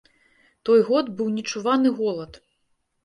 [0.69, 2.41] Той год быў нечуваны голад.